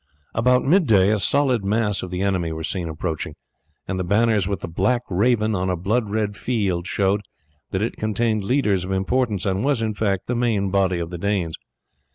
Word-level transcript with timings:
About 0.33 0.63
mid 0.65 0.87
day 0.87 1.11
a 1.11 1.19
solid 1.19 1.63
mass 1.63 2.01
of 2.01 2.09
the 2.09 2.23
enemy 2.23 2.51
were 2.51 2.63
seen 2.63 2.89
approaching, 2.89 3.35
and 3.87 3.99
the 3.99 4.03
banners 4.03 4.47
with 4.47 4.61
the 4.61 4.67
Black 4.67 5.03
Raven 5.11 5.53
on 5.53 5.69
a 5.69 5.75
blood 5.77 6.09
red 6.09 6.35
field 6.35 6.87
showed 6.87 7.21
that 7.69 7.83
it 7.83 7.97
contained 7.97 8.43
leaders 8.43 8.83
of 8.83 8.91
importance, 8.91 9.45
and 9.45 9.63
was, 9.63 9.79
in 9.79 9.93
fact, 9.93 10.25
the 10.25 10.33
main 10.33 10.71
body 10.71 10.97
of 10.97 11.11
the 11.11 11.19
Danes. 11.19 11.53